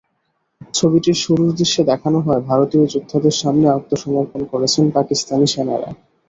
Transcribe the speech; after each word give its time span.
ছবিটির 0.73 1.17
শুরুর 1.23 1.49
দৃশ্যে 1.55 1.81
দেখানো 1.83 2.19
হয়, 2.19 2.41
ভারতীয় 2.49 2.83
যোদ্ধাদের 2.93 3.35
সামনে 3.41 3.67
আত্মসমর্পণ 3.69 4.41
করছেন 4.51 4.85
পাকিস্তানি 4.97 5.45
সেনারা। 5.47 5.89